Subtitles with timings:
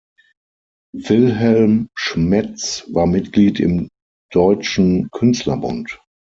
[0.95, 3.87] Wilhelm Schmetz war Mitglied im
[4.31, 5.99] Deutschen Künstlerbund.